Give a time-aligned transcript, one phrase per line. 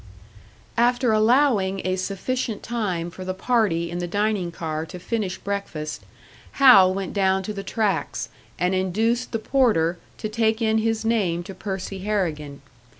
[0.79, 6.01] After allowing a sufficient time for the party in the dining car to finish breakfast,
[6.53, 11.43] Hal went down to the tracks, and induced the porter to take in his name
[11.43, 12.63] to Percy Harrigan.